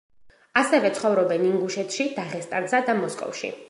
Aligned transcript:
ასევე 0.61 0.91
ცხოვრობენ 0.95 1.45
ინგუშეთში, 1.51 2.11
დაღესტანსა 2.19 2.85
და 2.91 3.01
მოსკოვში. 3.07 3.59